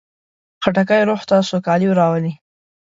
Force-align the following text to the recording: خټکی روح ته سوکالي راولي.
خټکی 0.63 1.01
روح 1.07 1.21
ته 1.29 1.37
سوکالي 1.49 1.89
راولي. 1.99 2.33